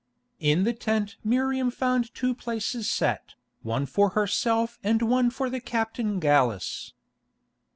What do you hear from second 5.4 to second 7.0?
the captain Gallus.